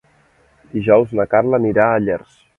Dijous 0.71 1.13
na 1.21 1.27
Carla 1.35 1.61
anirà 1.61 1.89
a 1.99 2.03
Llers. 2.09 2.35